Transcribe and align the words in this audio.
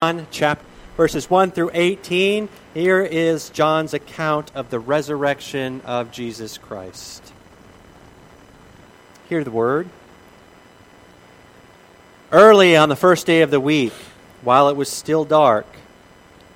John 0.00 0.28
chapter 0.30 0.64
verses 0.96 1.28
1 1.28 1.50
through 1.50 1.72
18. 1.74 2.48
Here 2.72 3.02
is 3.02 3.50
John's 3.50 3.94
account 3.94 4.52
of 4.54 4.70
the 4.70 4.78
resurrection 4.78 5.80
of 5.84 6.12
Jesus 6.12 6.56
Christ. 6.56 7.32
Hear 9.28 9.42
the 9.42 9.50
word. 9.50 9.88
Early 12.30 12.76
on 12.76 12.88
the 12.88 12.94
first 12.94 13.26
day 13.26 13.42
of 13.42 13.50
the 13.50 13.58
week, 13.58 13.92
while 14.42 14.68
it 14.68 14.76
was 14.76 14.88
still 14.88 15.24
dark, 15.24 15.66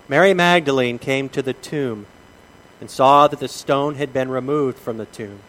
Mary 0.06 0.34
Magdalene 0.34 1.00
came 1.00 1.28
to 1.30 1.42
the 1.42 1.52
tomb 1.52 2.06
and 2.80 2.88
saw 2.88 3.26
that 3.26 3.40
the 3.40 3.48
stone 3.48 3.96
had 3.96 4.12
been 4.12 4.28
removed 4.28 4.78
from 4.78 4.98
the 4.98 5.06
tomb. 5.06 5.40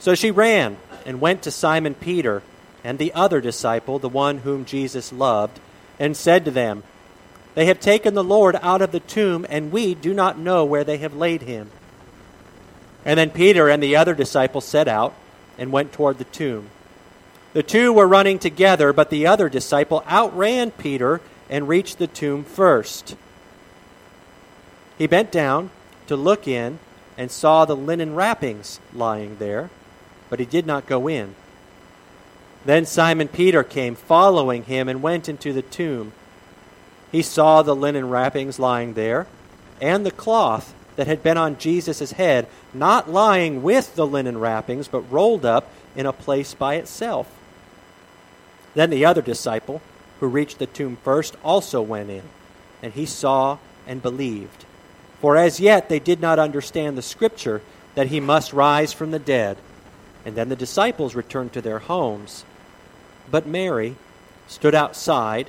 So 0.00 0.16
she 0.16 0.32
ran 0.32 0.76
and 1.04 1.20
went 1.20 1.42
to 1.42 1.52
Simon 1.52 1.94
Peter 1.94 2.42
and 2.82 2.98
the 2.98 3.14
other 3.14 3.40
disciple, 3.40 4.00
the 4.00 4.08
one 4.08 4.38
whom 4.38 4.64
Jesus 4.64 5.12
loved, 5.12 5.60
and 6.00 6.16
said 6.16 6.44
to 6.44 6.50
them, 6.50 6.82
They 7.56 7.64
have 7.66 7.80
taken 7.80 8.12
the 8.12 8.22
Lord 8.22 8.54
out 8.60 8.82
of 8.82 8.92
the 8.92 9.00
tomb, 9.00 9.46
and 9.48 9.72
we 9.72 9.94
do 9.94 10.12
not 10.12 10.38
know 10.38 10.66
where 10.66 10.84
they 10.84 10.98
have 10.98 11.14
laid 11.14 11.40
him. 11.40 11.70
And 13.02 13.18
then 13.18 13.30
Peter 13.30 13.70
and 13.70 13.82
the 13.82 13.96
other 13.96 14.14
disciple 14.14 14.60
set 14.60 14.86
out 14.86 15.14
and 15.56 15.72
went 15.72 15.90
toward 15.90 16.18
the 16.18 16.24
tomb. 16.24 16.68
The 17.54 17.62
two 17.62 17.94
were 17.94 18.06
running 18.06 18.38
together, 18.38 18.92
but 18.92 19.08
the 19.08 19.26
other 19.26 19.48
disciple 19.48 20.04
outran 20.06 20.70
Peter 20.72 21.22
and 21.48 21.66
reached 21.66 21.96
the 21.96 22.06
tomb 22.06 22.44
first. 22.44 23.16
He 24.98 25.06
bent 25.06 25.32
down 25.32 25.70
to 26.08 26.14
look 26.14 26.46
in 26.46 26.78
and 27.16 27.30
saw 27.30 27.64
the 27.64 27.74
linen 27.74 28.14
wrappings 28.14 28.80
lying 28.92 29.38
there, 29.38 29.70
but 30.28 30.40
he 30.40 30.44
did 30.44 30.66
not 30.66 30.84
go 30.84 31.08
in. 31.08 31.34
Then 32.66 32.84
Simon 32.84 33.28
Peter 33.28 33.62
came, 33.62 33.94
following 33.94 34.64
him, 34.64 34.90
and 34.90 35.00
went 35.00 35.26
into 35.26 35.54
the 35.54 35.62
tomb. 35.62 36.12
He 37.12 37.22
saw 37.22 37.62
the 37.62 37.76
linen 37.76 38.10
wrappings 38.10 38.58
lying 38.58 38.94
there, 38.94 39.26
and 39.80 40.04
the 40.04 40.10
cloth 40.10 40.74
that 40.96 41.06
had 41.06 41.22
been 41.22 41.36
on 41.36 41.58
Jesus' 41.58 42.12
head, 42.12 42.46
not 42.72 43.10
lying 43.10 43.62
with 43.62 43.94
the 43.94 44.06
linen 44.06 44.38
wrappings, 44.38 44.88
but 44.88 45.10
rolled 45.10 45.44
up 45.44 45.70
in 45.94 46.06
a 46.06 46.12
place 46.12 46.54
by 46.54 46.74
itself. 46.74 47.30
Then 48.74 48.90
the 48.90 49.04
other 49.04 49.22
disciple, 49.22 49.80
who 50.20 50.26
reached 50.26 50.58
the 50.58 50.66
tomb 50.66 50.96
first, 51.02 51.36
also 51.44 51.82
went 51.82 52.10
in, 52.10 52.22
and 52.82 52.92
he 52.92 53.06
saw 53.06 53.58
and 53.86 54.02
believed. 54.02 54.64
For 55.20 55.36
as 55.36 55.60
yet 55.60 55.88
they 55.88 55.98
did 55.98 56.20
not 56.20 56.38
understand 56.38 56.96
the 56.96 57.02
scripture 57.02 57.62
that 57.94 58.08
he 58.08 58.20
must 58.20 58.52
rise 58.52 58.92
from 58.92 59.10
the 59.10 59.18
dead. 59.18 59.56
And 60.24 60.34
then 60.36 60.48
the 60.48 60.56
disciples 60.56 61.14
returned 61.14 61.52
to 61.52 61.62
their 61.62 61.78
homes. 61.78 62.44
But 63.30 63.46
Mary 63.46 63.96
stood 64.46 64.74
outside, 64.74 65.48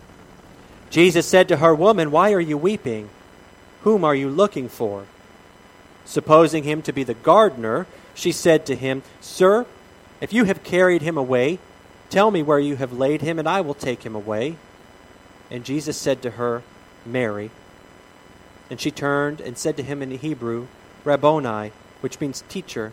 Jesus 0.91 1.25
said 1.25 1.47
to 1.47 1.57
her, 1.57 1.73
Woman, 1.73 2.11
why 2.11 2.33
are 2.33 2.39
you 2.39 2.57
weeping? 2.57 3.09
Whom 3.83 4.03
are 4.03 4.13
you 4.13 4.29
looking 4.29 4.69
for? 4.69 5.05
Supposing 6.05 6.63
him 6.63 6.81
to 6.83 6.91
be 6.91 7.03
the 7.03 7.13
gardener, 7.13 7.87
she 8.13 8.31
said 8.31 8.65
to 8.65 8.75
him, 8.75 9.01
Sir, 9.21 9.65
if 10.19 10.33
you 10.33 10.43
have 10.43 10.63
carried 10.63 11.01
him 11.01 11.17
away, 11.17 11.59
tell 12.09 12.29
me 12.29 12.43
where 12.43 12.59
you 12.59 12.75
have 12.75 12.91
laid 12.91 13.21
him, 13.21 13.39
and 13.39 13.47
I 13.47 13.61
will 13.61 13.73
take 13.73 14.03
him 14.03 14.15
away. 14.15 14.57
And 15.49 15.63
Jesus 15.63 15.97
said 15.97 16.21
to 16.21 16.31
her, 16.31 16.61
Mary. 17.05 17.51
And 18.69 18.79
she 18.79 18.91
turned 18.91 19.41
and 19.41 19.57
said 19.57 19.77
to 19.77 19.83
him 19.83 20.01
in 20.01 20.11
Hebrew, 20.11 20.67
Rabboni, 21.03 21.71
which 22.01 22.19
means 22.19 22.43
teacher. 22.49 22.91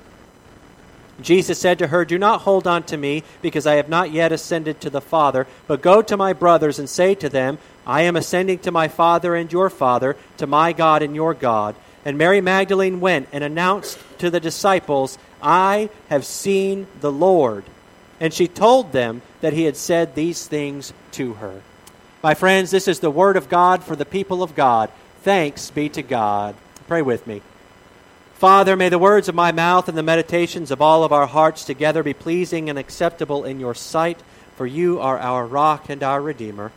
Jesus 1.20 1.59
said 1.59 1.78
to 1.80 1.88
her, 1.88 2.04
Do 2.04 2.19
not 2.19 2.42
hold 2.42 2.66
on 2.66 2.84
to 2.84 2.97
me, 2.97 3.25
because 3.42 3.66
I 3.66 3.75
have 3.75 3.88
not 3.88 4.12
yet 4.12 4.30
ascended 4.30 4.80
to 4.80 4.91
the 4.91 5.00
Father, 5.00 5.47
but 5.66 5.82
go 5.82 6.00
to 6.00 6.16
my 6.16 6.32
brothers 6.32 6.78
and 6.78 6.88
say 6.88 7.15
to 7.16 7.28
them, 7.28 7.59
I 7.88 8.03
am 8.03 8.16
ascending 8.16 8.59
to 8.60 8.71
my 8.71 8.88
Father 8.88 9.34
and 9.34 9.50
your 9.50 9.71
Father, 9.71 10.15
to 10.37 10.47
my 10.47 10.75
God 10.75 11.03
and 11.03 11.16
your 11.16 11.32
God. 11.32 11.75
And 12.04 12.19
Mary 12.19 12.43
Magdalene 12.43 13.00
went 13.00 13.28
and 13.32 13.43
announced 13.43 13.99
to 14.19 14.31
the 14.31 14.41
disciples, 14.41 15.19
I 15.43 15.88
have 16.10 16.27
seen 16.27 16.87
the 17.00 17.10
Lord. 17.10 17.65
And 18.21 18.34
she 18.34 18.47
told 18.47 18.93
them 18.93 19.22
that 19.41 19.54
he 19.54 19.65
had 19.65 19.77
said 19.77 20.15
these 20.15 20.47
things 20.47 20.93
to 21.12 21.34
her. 21.34 21.62
My 22.22 22.34
friends, 22.34 22.71
this 22.71 22.88
is 22.88 23.00
the 23.00 23.10
word 23.10 23.37
of 23.37 23.48
God 23.48 23.82
for 23.82 23.97
the 23.97 24.04
people 24.04 24.43
of 24.43 24.54
God. 24.54 24.91
Thanks 25.22 25.71
be 25.71 25.88
to 25.91 26.03
God. 26.03 26.56
Pray 26.88 27.00
with 27.00 27.27
me. 27.27 27.43
Father, 28.34 28.77
may 28.77 28.88
the 28.88 28.98
words 28.98 29.28
of 29.28 29.34
my 29.34 29.50
mouth 29.50 29.88
and 29.88 29.97
the 29.97 30.03
meditations 30.03 30.71
of 30.71 30.82
all 30.82 31.04
of 31.04 31.12
our 31.12 31.27
hearts 31.27 31.65
together 31.65 32.03
be 32.03 32.15
pleasing 32.15 32.69
and 32.69 32.78
acceptable 32.78 33.44
in 33.44 33.60
your 33.60 33.75
sight, 33.75 34.21
for 34.56 34.66
you 34.66 35.00
are 35.00 35.19
our 35.19 35.47
rock 35.47 35.88
and 35.88 36.03
our 36.03 36.21
Redeemer. 36.21 36.71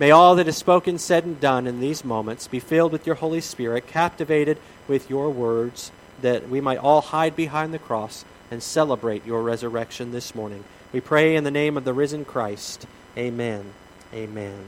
May 0.00 0.12
all 0.12 0.34
that 0.36 0.48
is 0.48 0.56
spoken, 0.56 0.96
said, 0.96 1.26
and 1.26 1.38
done 1.38 1.66
in 1.66 1.78
these 1.78 2.06
moments 2.06 2.48
be 2.48 2.58
filled 2.58 2.90
with 2.90 3.06
your 3.06 3.16
Holy 3.16 3.42
Spirit, 3.42 3.86
captivated 3.86 4.56
with 4.88 5.10
your 5.10 5.28
words 5.28 5.92
that 6.22 6.48
we 6.48 6.58
might 6.58 6.78
all 6.78 7.02
hide 7.02 7.36
behind 7.36 7.74
the 7.74 7.78
cross 7.78 8.24
and 8.50 8.62
celebrate 8.62 9.26
your 9.26 9.42
resurrection 9.42 10.10
this 10.10 10.34
morning. 10.34 10.64
We 10.90 11.02
pray 11.02 11.36
in 11.36 11.44
the 11.44 11.50
name 11.50 11.76
of 11.76 11.84
the 11.84 11.92
risen 11.92 12.24
Christ. 12.24 12.86
Amen. 13.14 13.74
Amen. 14.14 14.64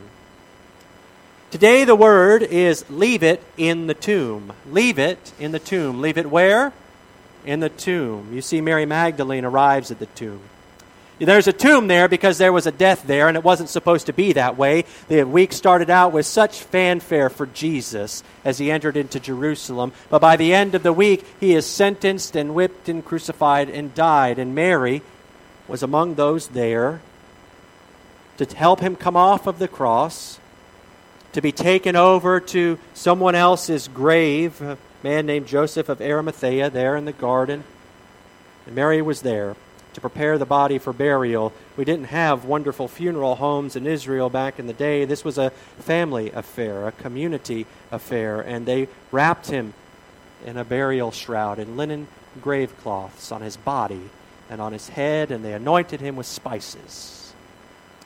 Today, 1.50 1.84
the 1.84 1.96
word 1.96 2.42
is 2.42 2.84
leave 2.90 3.22
it 3.22 3.42
in 3.56 3.86
the 3.86 3.94
tomb. 3.94 4.52
Leave 4.70 4.98
it 4.98 5.32
in 5.38 5.52
the 5.52 5.58
tomb. 5.58 6.02
Leave 6.02 6.18
it 6.18 6.30
where? 6.30 6.74
In 7.46 7.60
the 7.60 7.70
tomb. 7.70 8.34
You 8.34 8.42
see, 8.42 8.60
Mary 8.60 8.84
Magdalene 8.84 9.46
arrives 9.46 9.90
at 9.90 9.98
the 9.98 10.06
tomb. 10.06 10.42
There's 11.24 11.46
a 11.46 11.52
tomb 11.52 11.86
there 11.86 12.08
because 12.08 12.38
there 12.38 12.52
was 12.52 12.66
a 12.66 12.72
death 12.72 13.04
there, 13.06 13.28
and 13.28 13.36
it 13.36 13.44
wasn't 13.44 13.68
supposed 13.68 14.06
to 14.06 14.12
be 14.12 14.32
that 14.32 14.56
way. 14.56 14.84
The 15.06 15.22
week 15.22 15.52
started 15.52 15.88
out 15.88 16.12
with 16.12 16.26
such 16.26 16.60
fanfare 16.60 17.30
for 17.30 17.46
Jesus 17.46 18.24
as 18.44 18.58
he 18.58 18.72
entered 18.72 18.96
into 18.96 19.20
Jerusalem. 19.20 19.92
But 20.10 20.18
by 20.18 20.34
the 20.34 20.52
end 20.52 20.74
of 20.74 20.82
the 20.82 20.92
week, 20.92 21.24
he 21.38 21.54
is 21.54 21.64
sentenced 21.64 22.34
and 22.34 22.56
whipped 22.56 22.88
and 22.88 23.04
crucified 23.04 23.70
and 23.70 23.94
died. 23.94 24.40
And 24.40 24.52
Mary 24.52 25.02
was 25.68 25.84
among 25.84 26.16
those 26.16 26.48
there 26.48 27.00
to 28.38 28.56
help 28.56 28.80
him 28.80 28.96
come 28.96 29.16
off 29.16 29.46
of 29.46 29.60
the 29.60 29.68
cross, 29.68 30.40
to 31.34 31.40
be 31.40 31.52
taken 31.52 31.94
over 31.94 32.40
to 32.40 32.80
someone 32.94 33.36
else's 33.36 33.86
grave, 33.86 34.60
a 34.60 34.76
man 35.04 35.26
named 35.26 35.46
Joseph 35.46 35.88
of 35.88 36.00
Arimathea, 36.00 36.68
there 36.68 36.96
in 36.96 37.04
the 37.04 37.12
garden. 37.12 37.62
And 38.66 38.74
Mary 38.74 39.00
was 39.00 39.22
there 39.22 39.54
to 39.94 40.00
prepare 40.00 40.38
the 40.38 40.46
body 40.46 40.78
for 40.78 40.92
burial. 40.92 41.52
We 41.76 41.84
didn't 41.84 42.06
have 42.06 42.44
wonderful 42.44 42.88
funeral 42.88 43.36
homes 43.36 43.76
in 43.76 43.86
Israel 43.86 44.30
back 44.30 44.58
in 44.58 44.66
the 44.66 44.72
day. 44.72 45.04
This 45.04 45.24
was 45.24 45.38
a 45.38 45.50
family 45.78 46.30
affair, 46.30 46.86
a 46.86 46.92
community 46.92 47.66
affair, 47.90 48.40
and 48.40 48.66
they 48.66 48.88
wrapped 49.10 49.48
him 49.48 49.74
in 50.44 50.56
a 50.56 50.64
burial 50.64 51.10
shroud 51.10 51.58
in 51.58 51.76
linen 51.76 52.08
grave 52.40 52.76
cloths 52.80 53.30
on 53.30 53.42
his 53.42 53.56
body 53.56 54.10
and 54.48 54.60
on 54.60 54.72
his 54.72 54.88
head, 54.88 55.30
and 55.30 55.44
they 55.44 55.52
anointed 55.52 56.00
him 56.00 56.16
with 56.16 56.26
spices. 56.26 57.32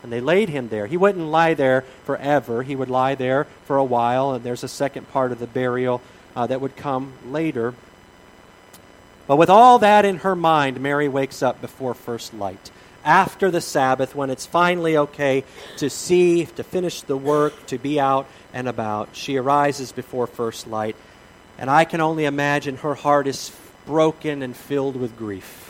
And 0.03 0.12
they 0.12 0.20
laid 0.20 0.48
him 0.48 0.68
there. 0.68 0.86
He 0.86 0.97
wouldn't 0.97 1.26
lie 1.26 1.54
there 1.54 1.82
forever. 2.04 2.62
He 2.62 2.76
would 2.76 2.91
lie 2.91 3.14
there 3.14 3.47
for 3.64 3.76
a 3.76 3.84
while, 3.84 4.32
and 4.32 4.44
there's 4.44 4.62
a 4.62 4.68
second 4.68 5.10
part 5.10 5.33
of 5.33 5.38
the 5.38 5.47
burial 5.47 6.00
uh, 6.36 6.47
that 6.47 6.60
would 6.60 6.77
come 6.77 7.15
later. 7.27 7.74
But 9.26 9.36
with 9.36 9.50
all 9.50 9.80
that 9.80 10.04
in 10.04 10.18
her 10.18 10.36
mind, 10.36 10.80
Mary 10.80 11.08
wakes 11.08 11.42
up 11.42 11.60
before 11.60 11.94
first 11.94 12.32
light. 12.34 12.70
After 13.04 13.50
the 13.50 13.60
Sabbath, 13.60 14.14
when 14.14 14.30
it's 14.30 14.46
finally 14.46 14.96
okay 14.96 15.44
to 15.78 15.90
see, 15.90 16.46
to 16.46 16.64
finish 16.64 17.02
the 17.02 17.16
work, 17.16 17.66
to 17.66 17.78
be 17.78 18.00
out 18.00 18.26
and 18.52 18.68
about, 18.68 19.10
she 19.12 19.36
arises 19.36 19.92
before 19.92 20.26
first 20.26 20.66
light. 20.66 20.96
And 21.58 21.70
I 21.70 21.84
can 21.84 22.00
only 22.00 22.24
imagine 22.24 22.76
her 22.78 22.94
heart 22.94 23.26
is 23.26 23.54
broken 23.84 24.42
and 24.42 24.56
filled 24.56 24.96
with 24.96 25.16
grief. 25.16 25.62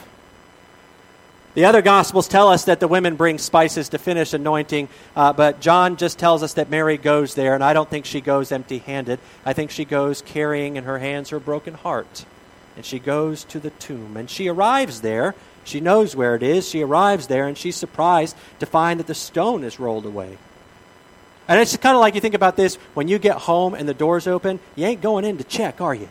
The 1.54 1.64
other 1.64 1.80
Gospels 1.80 2.28
tell 2.28 2.48
us 2.48 2.64
that 2.64 2.80
the 2.80 2.88
women 2.88 3.16
bring 3.16 3.38
spices 3.38 3.90
to 3.90 3.98
finish 3.98 4.34
anointing, 4.34 4.90
uh, 5.14 5.32
but 5.32 5.60
John 5.60 5.96
just 5.96 6.18
tells 6.18 6.42
us 6.42 6.54
that 6.54 6.68
Mary 6.68 6.98
goes 6.98 7.34
there, 7.34 7.54
and 7.54 7.64
I 7.64 7.72
don't 7.72 7.88
think 7.88 8.04
she 8.04 8.20
goes 8.20 8.52
empty 8.52 8.78
handed. 8.78 9.20
I 9.44 9.54
think 9.54 9.70
she 9.70 9.86
goes 9.86 10.20
carrying 10.20 10.76
in 10.76 10.84
her 10.84 10.98
hands 10.98 11.30
her 11.30 11.40
broken 11.40 11.72
heart 11.72 12.26
and 12.76 12.84
she 12.84 12.98
goes 12.98 13.44
to 13.44 13.58
the 13.58 13.70
tomb. 13.70 14.16
And 14.16 14.30
she 14.30 14.48
arrives 14.48 15.00
there. 15.00 15.34
She 15.64 15.80
knows 15.80 16.14
where 16.14 16.36
it 16.36 16.42
is. 16.42 16.68
She 16.68 16.82
arrives 16.82 17.26
there, 17.26 17.48
and 17.48 17.58
she's 17.58 17.76
surprised 17.76 18.36
to 18.60 18.66
find 18.66 19.00
that 19.00 19.06
the 19.06 19.14
stone 19.14 19.64
is 19.64 19.80
rolled 19.80 20.06
away. 20.06 20.38
And 21.48 21.60
it's 21.60 21.76
kind 21.76 21.94
of 21.94 22.00
like 22.00 22.14
you 22.14 22.20
think 22.20 22.34
about 22.34 22.56
this 22.56 22.76
when 22.94 23.08
you 23.08 23.18
get 23.18 23.38
home 23.38 23.74
and 23.74 23.88
the 23.88 23.94
door's 23.94 24.26
open, 24.26 24.60
you 24.74 24.84
ain't 24.84 25.00
going 25.00 25.24
in 25.24 25.38
to 25.38 25.44
check, 25.44 25.80
are 25.80 25.94
you? 25.94 26.08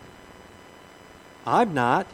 I'm 1.46 1.74
not. 1.74 2.08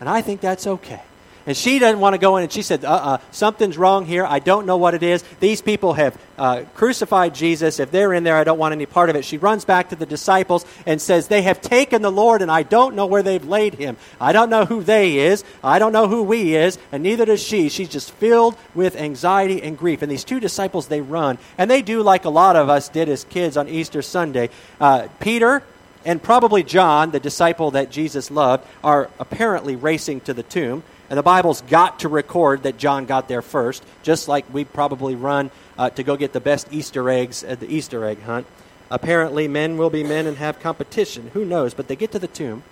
And 0.00 0.08
I 0.08 0.20
think 0.20 0.40
that's 0.40 0.66
okay. 0.66 1.02
And 1.46 1.56
she 1.56 1.78
doesn't 1.78 2.00
want 2.00 2.14
to 2.14 2.18
go 2.18 2.36
in, 2.36 2.42
and 2.42 2.52
she 2.52 2.62
said, 2.62 2.84
uh 2.84 2.88
uh-uh, 2.88 3.14
uh, 3.14 3.18
something's 3.30 3.78
wrong 3.78 4.04
here. 4.04 4.26
I 4.26 4.40
don't 4.40 4.66
know 4.66 4.76
what 4.76 4.94
it 4.94 5.02
is. 5.02 5.22
These 5.38 5.62
people 5.62 5.94
have 5.94 6.18
uh, 6.36 6.64
crucified 6.74 7.34
Jesus. 7.34 7.78
If 7.78 7.92
they're 7.92 8.12
in 8.12 8.24
there, 8.24 8.36
I 8.36 8.44
don't 8.44 8.58
want 8.58 8.72
any 8.72 8.86
part 8.86 9.10
of 9.10 9.16
it. 9.16 9.24
She 9.24 9.38
runs 9.38 9.64
back 9.64 9.90
to 9.90 9.96
the 9.96 10.06
disciples 10.06 10.66
and 10.86 11.00
says, 11.00 11.28
They 11.28 11.42
have 11.42 11.60
taken 11.60 12.02
the 12.02 12.10
Lord, 12.10 12.42
and 12.42 12.50
I 12.50 12.64
don't 12.64 12.96
know 12.96 13.06
where 13.06 13.22
they've 13.22 13.44
laid 13.44 13.74
him. 13.74 13.96
I 14.20 14.32
don't 14.32 14.50
know 14.50 14.64
who 14.64 14.82
they 14.82 15.18
is. 15.18 15.44
I 15.62 15.78
don't 15.78 15.92
know 15.92 16.08
who 16.08 16.24
we 16.24 16.56
is, 16.56 16.78
and 16.90 17.02
neither 17.02 17.24
does 17.24 17.42
she. 17.42 17.68
She's 17.68 17.88
just 17.88 18.10
filled 18.12 18.56
with 18.74 18.96
anxiety 18.96 19.62
and 19.62 19.78
grief. 19.78 20.02
And 20.02 20.10
these 20.10 20.24
two 20.24 20.40
disciples, 20.40 20.88
they 20.88 21.00
run, 21.00 21.38
and 21.58 21.70
they 21.70 21.82
do 21.82 22.02
like 22.02 22.24
a 22.24 22.30
lot 22.30 22.56
of 22.56 22.68
us 22.68 22.88
did 22.88 23.08
as 23.08 23.24
kids 23.24 23.56
on 23.56 23.68
Easter 23.68 24.02
Sunday. 24.02 24.50
Uh, 24.80 25.06
Peter, 25.20 25.62
and 26.04 26.22
probably 26.22 26.62
John, 26.62 27.10
the 27.10 27.20
disciple 27.20 27.72
that 27.72 27.90
Jesus 27.90 28.30
loved, 28.30 28.66
are 28.82 29.10
apparently 29.18 29.76
racing 29.76 30.20
to 30.22 30.34
the 30.34 30.42
tomb. 30.42 30.82
And 31.08 31.18
the 31.18 31.22
Bible's 31.22 31.60
got 31.62 32.00
to 32.00 32.08
record 32.08 32.64
that 32.64 32.78
John 32.78 33.06
got 33.06 33.28
there 33.28 33.42
first, 33.42 33.84
just 34.02 34.28
like 34.28 34.52
we 34.52 34.64
probably 34.64 35.14
run 35.14 35.50
uh, 35.78 35.90
to 35.90 36.02
go 36.02 36.16
get 36.16 36.32
the 36.32 36.40
best 36.40 36.68
Easter 36.72 37.08
eggs 37.08 37.44
at 37.44 37.60
the 37.60 37.72
Easter 37.72 38.04
egg 38.04 38.22
hunt. 38.22 38.46
Apparently, 38.90 39.48
men 39.48 39.76
will 39.76 39.90
be 39.90 40.04
men 40.04 40.26
and 40.26 40.36
have 40.36 40.60
competition. 40.60 41.30
Who 41.32 41.44
knows? 41.44 41.74
But 41.74 41.88
they 41.88 41.96
get 41.96 42.12
to 42.12 42.18
the 42.18 42.28
tomb. 42.28 42.62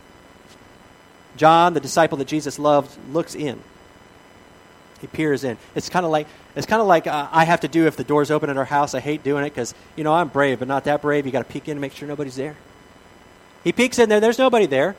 John, 1.36 1.74
the 1.74 1.80
disciple 1.80 2.18
that 2.18 2.28
Jesus 2.28 2.58
loved, 2.58 2.96
looks 3.12 3.34
in. 3.34 3.60
He 5.00 5.06
peers 5.08 5.44
in. 5.44 5.58
It's 5.74 5.88
kind 5.88 6.06
of 6.06 6.12
like 6.12 6.26
it's 6.56 6.66
kind 6.66 6.80
of 6.80 6.86
like 6.86 7.06
uh, 7.06 7.28
I 7.30 7.44
have 7.44 7.60
to 7.60 7.68
do 7.68 7.86
if 7.86 7.96
the 7.96 8.04
door's 8.04 8.30
open 8.30 8.48
at 8.48 8.56
our 8.56 8.64
house. 8.64 8.94
I 8.94 9.00
hate 9.00 9.22
doing 9.22 9.44
it 9.44 9.50
because 9.50 9.74
you 9.96 10.04
know 10.04 10.14
I'm 10.14 10.28
brave, 10.28 10.60
but 10.60 10.68
not 10.68 10.84
that 10.84 11.02
brave. 11.02 11.26
You 11.26 11.32
got 11.32 11.46
to 11.46 11.52
peek 11.52 11.68
in 11.68 11.72
and 11.72 11.80
make 11.80 11.92
sure 11.92 12.08
nobody's 12.08 12.36
there. 12.36 12.56
He 13.64 13.72
peeks 13.72 13.98
in 13.98 14.08
there. 14.08 14.20
There's 14.20 14.38
nobody 14.38 14.66
there. 14.66 14.96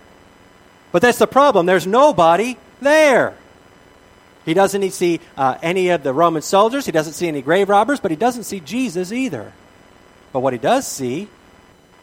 But 0.91 1.01
that's 1.01 1.17
the 1.17 1.27
problem. 1.27 1.65
There's 1.65 1.87
nobody 1.87 2.57
there. 2.85 3.35
He 4.45 4.53
doesn't 4.53 4.91
see 4.91 5.19
uh, 5.35 5.57
any 5.61 5.89
of 5.89 6.03
the 6.03 6.13
Roman 6.13 6.41
soldiers. 6.41 6.85
He 6.85 6.91
doesn't 6.91 7.13
see 7.13 7.27
any 7.27 7.41
grave 7.41 7.67
robbers, 7.67 7.99
but 7.99 8.11
he 8.11 8.17
doesn't 8.17 8.43
see 8.43 8.59
Jesus 8.59 9.11
either. 9.11 9.51
But 10.31 10.41
what 10.41 10.53
he 10.53 10.59
does 10.59 10.87
see 10.87 11.27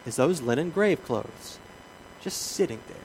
is 0.05 0.17
those 0.17 0.41
linen 0.41 0.69
grave 0.69 1.03
clothes 1.05 1.57
just 2.21 2.41
sitting 2.41 2.79
there. 2.87 2.97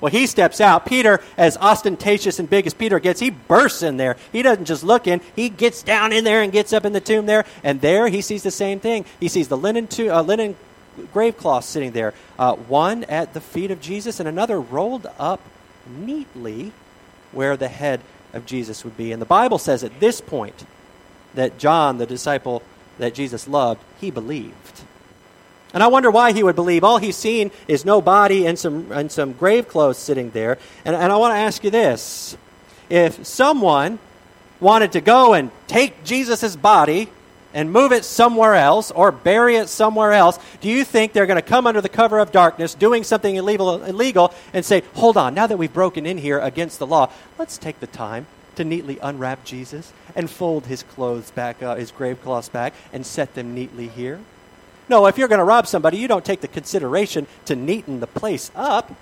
Well, 0.00 0.10
he 0.10 0.26
steps 0.26 0.60
out. 0.60 0.86
Peter, 0.86 1.20
as 1.36 1.56
ostentatious 1.58 2.38
and 2.38 2.48
big 2.48 2.66
as 2.66 2.72
Peter 2.72 2.98
gets, 2.98 3.20
he 3.20 3.30
bursts 3.30 3.82
in 3.82 3.98
there. 3.98 4.16
He 4.32 4.42
doesn't 4.42 4.64
just 4.64 4.82
look 4.82 5.06
in, 5.06 5.20
he 5.36 5.48
gets 5.48 5.82
down 5.82 6.12
in 6.12 6.24
there 6.24 6.42
and 6.42 6.52
gets 6.52 6.72
up 6.72 6.84
in 6.84 6.92
the 6.92 7.00
tomb 7.00 7.26
there. 7.26 7.44
And 7.62 7.80
there 7.80 8.08
he 8.08 8.22
sees 8.22 8.42
the 8.42 8.50
same 8.50 8.80
thing. 8.80 9.04
He 9.18 9.28
sees 9.28 9.48
the 9.48 9.58
linen, 9.58 9.88
to, 9.88 10.08
uh, 10.08 10.22
linen 10.22 10.56
grave 11.12 11.36
cloths 11.36 11.66
sitting 11.66 11.92
there, 11.92 12.14
uh, 12.38 12.54
one 12.54 13.04
at 13.04 13.34
the 13.34 13.40
feet 13.40 13.70
of 13.70 13.80
Jesus 13.80 14.20
and 14.20 14.28
another 14.28 14.60
rolled 14.60 15.06
up 15.18 15.40
neatly 15.86 16.72
where 17.32 17.56
the 17.56 17.68
head 17.68 18.00
of 18.32 18.46
Jesus 18.46 18.84
would 18.84 18.96
be. 18.96 19.12
And 19.12 19.20
the 19.20 19.26
Bible 19.26 19.58
says 19.58 19.84
at 19.84 20.00
this 20.00 20.20
point 20.20 20.64
that 21.34 21.58
John, 21.58 21.98
the 21.98 22.06
disciple 22.06 22.62
that 22.98 23.14
Jesus 23.14 23.48
loved, 23.48 23.82
he 24.00 24.10
believed. 24.10 24.82
And 25.72 25.82
I 25.82 25.86
wonder 25.86 26.10
why 26.10 26.32
he 26.32 26.42
would 26.42 26.56
believe. 26.56 26.82
All 26.82 26.98
he's 26.98 27.16
seen 27.16 27.50
is 27.68 27.84
no 27.84 28.00
body 28.00 28.46
and 28.46 28.58
some, 28.58 28.90
and 28.90 29.10
some 29.10 29.32
grave 29.32 29.68
clothes 29.68 29.98
sitting 29.98 30.30
there. 30.30 30.58
And, 30.84 30.96
and 30.96 31.12
I 31.12 31.16
want 31.16 31.32
to 31.32 31.38
ask 31.38 31.62
you 31.62 31.70
this. 31.70 32.36
If 32.88 33.24
someone 33.24 34.00
wanted 34.58 34.92
to 34.92 35.00
go 35.00 35.32
and 35.34 35.50
take 35.68 36.04
Jesus' 36.04 36.56
body 36.56 37.08
and 37.54 37.72
move 37.72 37.92
it 37.92 38.04
somewhere 38.04 38.54
else 38.54 38.90
or 38.90 39.12
bury 39.12 39.56
it 39.56 39.68
somewhere 39.68 40.12
else, 40.12 40.38
do 40.60 40.68
you 40.68 40.84
think 40.84 41.12
they're 41.12 41.26
going 41.26 41.36
to 41.36 41.42
come 41.42 41.66
under 41.66 41.80
the 41.80 41.88
cover 41.88 42.18
of 42.18 42.32
darkness 42.32 42.74
doing 42.74 43.04
something 43.04 43.34
illegal, 43.34 43.82
illegal 43.84 44.32
and 44.52 44.64
say, 44.64 44.82
hold 44.94 45.16
on, 45.16 45.34
now 45.34 45.46
that 45.46 45.56
we've 45.56 45.72
broken 45.72 46.06
in 46.06 46.18
here 46.18 46.38
against 46.38 46.78
the 46.78 46.86
law, 46.86 47.10
let's 47.38 47.58
take 47.58 47.80
the 47.80 47.86
time 47.86 48.26
to 48.56 48.64
neatly 48.64 48.98
unwrap 49.00 49.44
Jesus 49.44 49.92
and 50.14 50.28
fold 50.28 50.66
his 50.66 50.82
clothes 50.82 51.30
back, 51.30 51.62
uh, 51.62 51.76
his 51.76 51.90
grave 51.90 52.22
cloths 52.22 52.48
back, 52.48 52.74
and 52.92 53.06
set 53.06 53.34
them 53.34 53.54
neatly 53.54 53.88
here? 53.88 54.20
No, 54.88 55.06
if 55.06 55.18
you're 55.18 55.28
going 55.28 55.38
to 55.38 55.44
rob 55.44 55.66
somebody, 55.66 55.98
you 55.98 56.08
don't 56.08 56.24
take 56.24 56.40
the 56.40 56.48
consideration 56.48 57.26
to 57.44 57.54
neaten 57.54 58.00
the 58.00 58.08
place 58.08 58.50
up. 58.56 58.92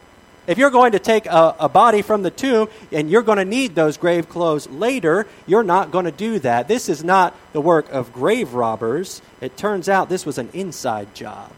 If 0.48 0.58
you're 0.58 0.70
going 0.70 0.92
to 0.92 0.98
take 0.98 1.26
a, 1.26 1.54
a 1.60 1.68
body 1.68 2.02
from 2.02 2.22
the 2.22 2.30
tomb 2.30 2.68
and 2.90 3.08
you're 3.08 3.22
going 3.22 3.38
to 3.38 3.44
need 3.44 3.76
those 3.76 3.98
grave 3.98 4.28
clothes 4.28 4.66
later, 4.68 5.26
you're 5.46 5.62
not 5.62 5.92
going 5.92 6.06
to 6.06 6.10
do 6.10 6.40
that. 6.40 6.66
This 6.66 6.88
is 6.88 7.04
not 7.04 7.36
the 7.52 7.60
work 7.60 7.92
of 7.92 8.12
grave 8.12 8.54
robbers. 8.54 9.22
It 9.40 9.56
turns 9.56 9.88
out 9.88 10.08
this 10.08 10.26
was 10.26 10.38
an 10.38 10.48
inside 10.54 11.14
job. 11.14 11.52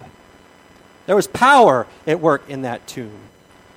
There 1.06 1.16
was 1.16 1.28
power 1.28 1.87
at 2.06 2.20
work 2.20 2.50
in 2.50 2.62
that 2.62 2.87
tomb 2.87 3.19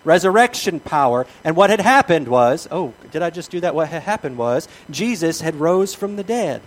resurrection 0.04 0.80
power. 0.80 1.26
And 1.44 1.56
what 1.56 1.70
had 1.70 1.80
happened 1.80 2.28
was, 2.28 2.68
oh, 2.72 2.94
did 3.12 3.22
I 3.22 3.30
just 3.30 3.52
do 3.52 3.60
that? 3.62 3.76
What 3.76 3.90
had 3.90 4.04
happened 4.04 4.38
was 4.38 4.68
Jesus 4.90 5.42
had 5.42 5.56
rose 5.56 5.94
from 5.94 6.16
the 6.16 6.24
dead. 6.24 6.62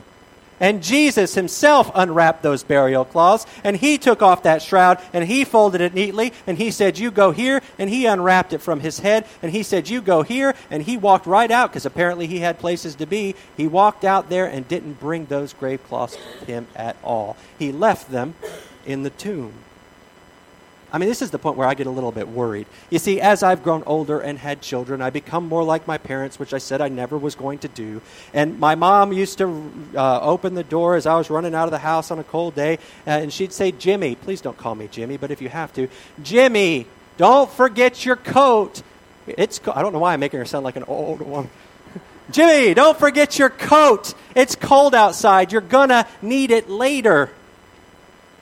And 0.59 0.83
Jesus 0.83 1.35
himself 1.35 1.91
unwrapped 1.95 2.43
those 2.43 2.63
burial 2.63 3.05
cloths, 3.05 3.47
and 3.63 3.77
he 3.77 3.99
took 3.99 4.23
off 4.23 4.45
that 4.45 4.63
shroud, 4.63 5.01
and 5.13 5.25
he 5.25 5.45
folded 5.45 5.81
it 5.81 5.95
neatly, 5.95 6.33
and 6.47 6.57
he 6.57 6.71
said, 6.71 6.99
You 6.99 7.11
go 7.11 7.31
here, 7.31 7.61
and 7.79 7.91
he 7.91 8.07
unwrapped 8.07 8.53
it 8.53 8.63
from 8.63 8.81
his 8.81 9.01
head, 9.01 9.27
and 9.43 9.53
he 9.53 9.63
said, 9.63 9.89
You 9.89 10.01
go 10.01 10.23
here, 10.23 10.55
and 10.71 10.83
he 10.83 10.97
walked 10.97 11.27
right 11.27 11.51
out, 11.51 11.71
because 11.71 11.87
apparently 11.87 12.27
he 12.27 12.41
had 12.41 12.59
places 12.59 12.95
to 12.97 13.07
be. 13.07 13.35
He 13.57 13.67
walked 13.67 14.05
out 14.05 14.29
there 14.29 14.47
and 14.47 14.67
didn't 14.67 15.01
bring 15.01 15.27
those 15.27 15.53
grave 15.53 15.87
cloths 15.89 16.17
with 16.41 16.49
him 16.49 16.67
at 16.75 16.97
all. 17.03 17.37
He 17.59 17.73
left 17.73 18.11
them 18.11 18.35
in 18.87 19.03
the 19.03 19.11
tomb. 19.11 19.53
I 20.97 20.99
mean, 20.99 21.11
this 21.11 21.21
is 21.21 21.31
the 21.31 21.39
point 21.39 21.59
where 21.59 21.69
I 21.69 21.75
get 21.75 21.87
a 21.87 21.91
little 21.91 22.11
bit 22.11 22.27
worried. 22.27 22.67
You 22.89 22.99
see, 22.99 23.21
as 23.21 23.43
I've 23.43 23.63
grown 23.63 23.83
older 23.85 24.19
and 24.19 24.39
had 24.39 24.63
children, 24.63 25.03
I 25.03 25.11
become 25.11 25.47
more 25.47 25.63
like 25.63 25.87
my 25.87 25.99
parents, 25.99 26.39
which 26.39 26.55
I 26.55 26.59
said 26.59 26.81
I 26.81 26.89
never 26.89 27.19
was 27.19 27.35
going 27.35 27.59
to 27.59 27.69
do. 27.69 28.01
And 28.33 28.59
my 28.59 28.77
mom 28.77 29.13
used 29.13 29.37
to 29.37 29.71
uh, 29.95 30.21
open 30.23 30.55
the 30.55 30.65
door 30.65 30.97
as 30.97 31.05
I 31.05 31.17
was 31.17 31.29
running 31.29 31.55
out 31.55 31.67
of 31.67 31.71
the 31.71 31.81
house 31.81 32.11
on 32.11 32.19
a 32.19 32.25
cold 32.25 32.55
day, 32.55 32.79
uh, 33.07 33.11
and 33.11 33.31
she'd 33.31 33.53
say, 33.53 33.73
Jimmy, 33.73 34.15
please 34.15 34.41
don't 34.41 34.57
call 34.57 34.75
me 34.75 34.89
Jimmy, 34.91 35.19
but 35.19 35.31
if 35.31 35.43
you 35.43 35.51
have 35.51 35.71
to, 35.75 35.87
Jimmy, 36.23 36.87
don't 37.19 37.51
forget 37.51 38.07
your 38.07 38.17
coat. 38.17 38.81
It's 39.27 39.59
co- 39.59 39.75
I 39.77 39.83
don't 39.83 39.93
know 39.93 39.99
why 39.99 40.15
I'm 40.15 40.21
making 40.21 40.39
her 40.39 40.47
sound 40.47 40.65
like 40.65 40.77
an 40.77 40.85
old 40.85 41.21
one. 41.21 41.51
Jimmy, 42.31 42.73
don't 42.73 42.99
forget 42.99 43.39
your 43.39 43.51
coat. 43.51 44.15
It's 44.35 44.57
cold 44.57 44.95
outside. 44.95 45.53
You're 45.53 45.61
going 45.61 45.91
to 45.91 46.07
need 46.23 46.51
it 46.53 46.71
later 46.71 47.31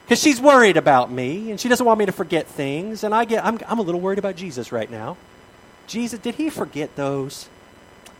because 0.05 0.21
she's 0.21 0.41
worried 0.41 0.77
about 0.77 1.11
me 1.11 1.51
and 1.51 1.59
she 1.59 1.69
doesn't 1.69 1.85
want 1.85 1.99
me 1.99 2.07
to 2.07 2.13
forget 2.13 2.47
things 2.47 3.05
and 3.05 3.15
i 3.15 3.25
get 3.25 3.45
I'm, 3.45 3.59
I'm 3.67 3.79
a 3.79 3.83
little 3.83 4.01
worried 4.01 4.19
about 4.19 4.37
jesus 4.37 4.73
right 4.73 4.91
now. 4.91 5.17
Jesus 5.87 6.19
did 6.19 6.37
he 6.37 6.49
forget 6.49 6.95
those? 6.97 7.49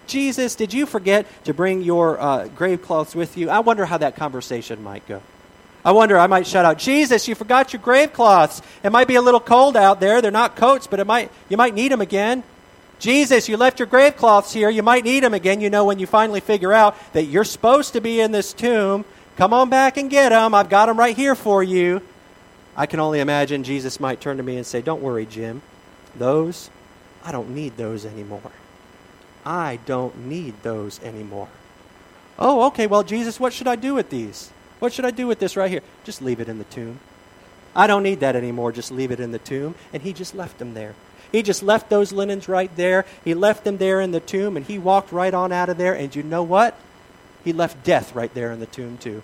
Jesus 0.07 0.55
did 0.55 0.75
you 0.75 0.85
forget 0.87 1.27
to 1.45 1.55
bring 1.55 1.83
your 1.83 2.21
uh, 2.21 2.49
grave 2.49 2.87
with 3.15 3.39
you? 3.39 3.49
I 3.49 3.61
wonder 3.61 3.87
how 3.87 3.97
that 3.99 4.17
conversation 4.17 4.83
might 4.83 5.07
go. 5.07 5.23
I 5.85 5.93
wonder 5.93 6.19
i 6.19 6.27
might 6.27 6.47
shout 6.47 6.65
out 6.65 6.79
jesus 6.79 7.29
you 7.29 7.35
forgot 7.35 7.73
your 7.73 7.83
grave 7.83 8.13
cloths. 8.13 8.63
It 8.83 8.91
might 8.91 9.09
be 9.09 9.17
a 9.17 9.23
little 9.23 9.41
cold 9.41 9.77
out 9.77 10.01
there. 10.01 10.23
They're 10.23 10.31
not 10.31 10.57
coats 10.57 10.87
but 10.87 11.01
it 11.01 11.07
might 11.07 11.31
you 11.49 11.57
might 11.57 11.75
need 11.75 11.93
them 11.93 12.01
again. 12.01 12.43
Jesus 12.99 13.49
you 13.49 13.57
left 13.59 13.79
your 13.79 13.89
grave 13.89 14.17
cloths 14.17 14.53
here. 14.53 14.71
You 14.71 14.83
might 14.83 15.05
need 15.05 15.23
them 15.23 15.35
again. 15.35 15.61
You 15.61 15.69
know 15.69 15.85
when 15.85 15.99
you 15.99 16.07
finally 16.07 16.41
figure 16.41 16.73
out 16.73 16.97
that 17.13 17.25
you're 17.25 17.45
supposed 17.45 17.93
to 17.93 18.01
be 18.01 18.21
in 18.21 18.33
this 18.33 18.55
tomb 18.55 19.05
Come 19.37 19.53
on 19.53 19.69
back 19.69 19.97
and 19.97 20.09
get 20.09 20.29
them. 20.29 20.55
I've 20.55 20.69
got 20.69 20.87
them 20.87 20.99
right 20.99 21.17
here 21.17 21.35
for 21.35 21.63
you. 21.63 22.03
I 22.77 22.87
can 22.87 23.01
only 23.01 23.21
imagine 23.21 23.65
Jesus 23.65 24.01
might 24.01 24.21
turn 24.21 24.37
to 24.37 24.43
me 24.43 24.57
and 24.57 24.67
say, 24.67 24.83
Don't 24.83 25.03
worry, 25.03 25.27
Jim. 25.27 25.63
Those, 26.17 26.71
I 27.25 27.33
don't 27.33 27.51
need 27.51 27.77
those 27.77 28.05
anymore. 28.05 28.53
I 29.45 29.79
don't 29.87 30.27
need 30.27 30.55
those 30.63 31.03
anymore. 31.03 31.49
Oh, 32.39 32.67
okay. 32.67 32.87
Well, 32.87 33.03
Jesus, 33.03 33.39
what 33.39 33.53
should 33.53 33.69
I 33.69 33.77
do 33.77 33.95
with 33.95 34.11
these? 34.11 34.51
What 34.79 34.93
should 34.93 35.05
I 35.05 35.11
do 35.11 35.27
with 35.27 35.39
this 35.39 35.57
right 35.57 35.71
here? 35.71 35.83
Just 36.05 36.23
leave 36.23 36.41
it 36.41 36.49
in 36.49 36.59
the 36.59 36.65
tomb. 36.65 36.99
I 37.77 37.87
don't 37.87 38.03
need 38.03 38.21
that 38.21 38.37
anymore. 38.37 38.73
Just 38.73 38.91
leave 38.91 39.11
it 39.11 39.21
in 39.21 39.33
the 39.33 39.39
tomb. 39.39 39.75
And 39.93 40.03
he 40.03 40.13
just 40.13 40.35
left 40.35 40.59
them 40.59 40.75
there. 40.75 40.95
He 41.33 41.43
just 41.43 41.63
left 41.63 41.91
those 41.91 42.13
linens 42.13 42.49
right 42.49 42.75
there. 42.77 43.05
He 43.25 43.35
left 43.35 43.65
them 43.65 43.79
there 43.79 44.01
in 44.01 44.13
the 44.13 44.21
tomb, 44.21 44.57
and 44.57 44.65
he 44.65 44.79
walked 44.79 45.11
right 45.11 45.35
on 45.35 45.51
out 45.51 45.69
of 45.69 45.79
there. 45.79 45.95
And 45.95 46.15
you 46.15 46.23
know 46.23 46.45
what? 46.45 46.79
He 47.45 47.53
left 47.53 47.85
death 47.85 48.15
right 48.15 48.33
there 48.35 48.51
in 48.53 48.61
the 48.61 48.67
tomb, 48.67 48.99
too. 48.99 49.23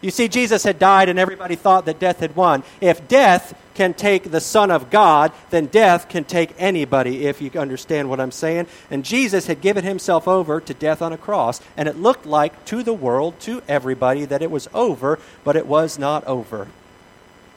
You 0.00 0.10
see, 0.10 0.26
Jesus 0.26 0.64
had 0.64 0.80
died, 0.80 1.08
and 1.08 1.18
everybody 1.18 1.54
thought 1.54 1.86
that 1.86 2.00
death 2.00 2.18
had 2.18 2.34
won. 2.34 2.64
If 2.80 3.06
death 3.06 3.56
can 3.74 3.94
take 3.94 4.30
the 4.30 4.40
Son 4.40 4.72
of 4.72 4.90
God, 4.90 5.30
then 5.50 5.66
death 5.66 6.08
can 6.08 6.24
take 6.24 6.54
anybody, 6.58 7.26
if 7.26 7.40
you 7.40 7.52
understand 7.52 8.10
what 8.10 8.18
I'm 8.18 8.32
saying. 8.32 8.66
And 8.90 9.04
Jesus 9.04 9.46
had 9.46 9.60
given 9.60 9.84
himself 9.84 10.26
over 10.26 10.60
to 10.60 10.74
death 10.74 11.02
on 11.02 11.12
a 11.12 11.18
cross, 11.18 11.60
and 11.76 11.88
it 11.88 11.96
looked 11.96 12.26
like 12.26 12.64
to 12.66 12.82
the 12.82 12.92
world, 12.92 13.38
to 13.40 13.62
everybody, 13.68 14.24
that 14.24 14.42
it 14.42 14.50
was 14.50 14.68
over, 14.74 15.20
but 15.44 15.54
it 15.54 15.66
was 15.66 16.00
not 16.00 16.24
over. 16.24 16.66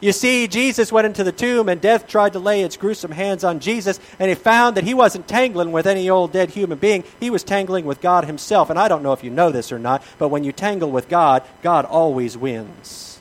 You 0.05 0.11
see, 0.11 0.45
Jesus 0.45 0.91
went 0.91 1.07
into 1.07 1.23
the 1.23 1.31
tomb 1.31 1.67
and 1.67 1.81
death 1.81 2.05
tried 2.05 2.33
to 2.33 2.39
lay 2.39 2.61
its 2.61 2.77
gruesome 2.77 3.09
hands 3.09 3.43
on 3.43 3.59
Jesus, 3.59 3.99
and 4.19 4.29
he 4.29 4.35
found 4.35 4.77
that 4.77 4.83
he 4.83 4.93
wasn't 4.93 5.27
tangling 5.27 5.71
with 5.71 5.87
any 5.87 6.11
old 6.11 6.31
dead 6.31 6.51
human 6.51 6.77
being. 6.77 7.03
He 7.19 7.31
was 7.31 7.43
tangling 7.43 7.85
with 7.85 8.01
God 8.01 8.25
himself. 8.25 8.69
And 8.69 8.77
I 8.77 8.87
don't 8.87 9.01
know 9.01 9.13
if 9.13 9.23
you 9.23 9.31
know 9.31 9.49
this 9.49 9.71
or 9.71 9.79
not, 9.79 10.03
but 10.19 10.29
when 10.29 10.43
you 10.43 10.51
tangle 10.51 10.91
with 10.91 11.09
God, 11.09 11.41
God 11.63 11.85
always 11.85 12.37
wins. 12.37 13.19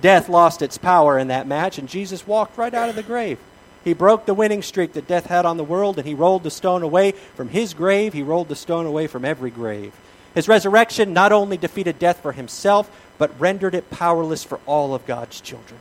Death 0.00 0.28
lost 0.28 0.62
its 0.62 0.78
power 0.78 1.18
in 1.18 1.26
that 1.26 1.48
match, 1.48 1.76
and 1.76 1.88
Jesus 1.88 2.24
walked 2.24 2.56
right 2.56 2.72
out 2.72 2.88
of 2.88 2.94
the 2.94 3.02
grave. 3.02 3.40
He 3.82 3.92
broke 3.92 4.26
the 4.26 4.34
winning 4.34 4.62
streak 4.62 4.92
that 4.92 5.08
death 5.08 5.26
had 5.26 5.44
on 5.44 5.56
the 5.56 5.64
world, 5.64 5.98
and 5.98 6.06
he 6.06 6.14
rolled 6.14 6.44
the 6.44 6.52
stone 6.52 6.84
away 6.84 7.14
from 7.34 7.48
his 7.48 7.74
grave. 7.74 8.12
He 8.12 8.22
rolled 8.22 8.48
the 8.48 8.54
stone 8.54 8.86
away 8.86 9.08
from 9.08 9.24
every 9.24 9.50
grave. 9.50 9.92
His 10.36 10.46
resurrection 10.46 11.12
not 11.12 11.32
only 11.32 11.56
defeated 11.56 11.98
death 11.98 12.22
for 12.22 12.30
himself, 12.30 12.88
but 13.18 13.40
rendered 13.40 13.74
it 13.74 13.90
powerless 13.90 14.44
for 14.44 14.60
all 14.66 14.94
of 14.94 15.04
God's 15.04 15.40
children. 15.40 15.80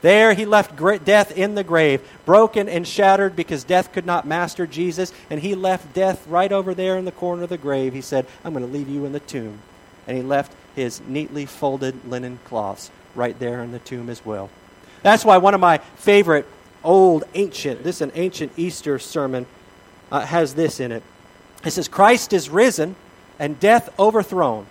There 0.00 0.32
he 0.32 0.44
left 0.44 0.76
death 1.04 1.36
in 1.36 1.54
the 1.54 1.64
grave, 1.64 2.00
broken 2.24 2.68
and 2.68 2.86
shattered 2.86 3.34
because 3.34 3.64
death 3.64 3.92
could 3.92 4.06
not 4.06 4.26
master 4.26 4.66
Jesus, 4.66 5.12
and 5.28 5.40
he 5.40 5.54
left 5.54 5.92
death 5.92 6.26
right 6.28 6.52
over 6.52 6.72
there 6.74 6.96
in 6.96 7.04
the 7.04 7.12
corner 7.12 7.42
of 7.42 7.48
the 7.48 7.58
grave. 7.58 7.92
He 7.92 8.00
said, 8.00 8.26
I'm 8.44 8.52
going 8.52 8.64
to 8.64 8.72
leave 8.72 8.88
you 8.88 9.04
in 9.04 9.12
the 9.12 9.20
tomb. 9.20 9.58
And 10.06 10.16
he 10.16 10.22
left 10.22 10.52
his 10.76 11.00
neatly 11.06 11.46
folded 11.46 12.08
linen 12.08 12.38
cloths 12.44 12.90
right 13.14 13.38
there 13.38 13.62
in 13.62 13.72
the 13.72 13.80
tomb 13.80 14.08
as 14.08 14.24
well. 14.24 14.50
That's 15.02 15.24
why 15.24 15.38
one 15.38 15.54
of 15.54 15.60
my 15.60 15.78
favorite 15.96 16.46
old 16.84 17.24
ancient, 17.34 17.82
this 17.82 17.96
is 17.96 18.02
an 18.02 18.12
ancient 18.14 18.52
Easter 18.56 18.98
sermon, 18.98 19.46
uh, 20.12 20.20
has 20.20 20.54
this 20.54 20.80
in 20.80 20.92
it. 20.92 21.02
It 21.64 21.72
says, 21.72 21.88
Christ 21.88 22.32
is 22.32 22.48
risen 22.48 22.94
and 23.38 23.58
death 23.58 23.88
overthrown. 23.98 24.66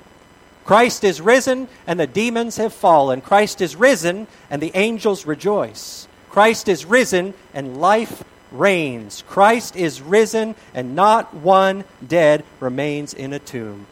Christ 0.67 1.05
is 1.05 1.21
risen 1.21 1.69
and 1.87 1.97
the 1.97 2.05
demons 2.05 2.57
have 2.57 2.73
fallen. 2.73 3.21
Christ 3.21 3.61
is 3.61 3.77
risen 3.77 4.27
and 4.49 4.61
the 4.61 4.73
angels 4.75 5.25
rejoice. 5.25 6.09
Christ 6.29 6.67
is 6.67 6.83
risen 6.83 7.33
and 7.53 7.79
life 7.79 8.25
reigns. 8.51 9.23
Christ 9.29 9.77
is 9.77 10.01
risen 10.01 10.55
and 10.73 10.93
not 10.93 11.33
one 11.33 11.85
dead 12.05 12.43
remains 12.59 13.13
in 13.13 13.31
a 13.31 13.39
tomb. 13.39 13.87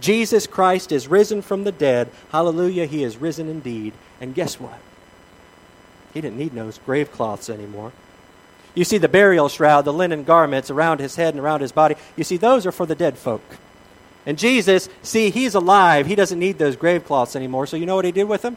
Jesus 0.00 0.46
Christ 0.46 0.90
is 0.90 1.06
risen 1.06 1.42
from 1.42 1.64
the 1.64 1.72
dead. 1.72 2.08
Hallelujah, 2.30 2.86
he 2.86 3.04
is 3.04 3.18
risen 3.18 3.50
indeed. 3.50 3.92
And 4.18 4.34
guess 4.34 4.58
what? 4.58 4.80
He 6.14 6.22
didn't 6.22 6.38
need 6.38 6.52
those 6.52 6.78
grave 6.78 7.12
cloths 7.12 7.50
anymore. 7.50 7.92
You 8.74 8.84
see 8.84 8.96
the 8.96 9.06
burial 9.06 9.50
shroud, 9.50 9.84
the 9.84 9.92
linen 9.92 10.24
garments 10.24 10.70
around 10.70 11.00
his 11.00 11.16
head 11.16 11.34
and 11.34 11.44
around 11.44 11.60
his 11.60 11.72
body. 11.72 11.96
You 12.16 12.24
see, 12.24 12.38
those 12.38 12.64
are 12.64 12.72
for 12.72 12.86
the 12.86 12.94
dead 12.94 13.18
folk. 13.18 13.42
And 14.26 14.36
Jesus, 14.36 14.88
see, 15.02 15.30
he's 15.30 15.54
alive. 15.54 16.06
He 16.06 16.16
doesn't 16.16 16.38
need 16.38 16.58
those 16.58 16.74
grave 16.74 17.06
cloths 17.06 17.36
anymore. 17.36 17.66
So 17.66 17.76
you 17.76 17.86
know 17.86 17.94
what 17.94 18.04
he 18.04 18.12
did 18.12 18.24
with 18.24 18.42
them? 18.42 18.56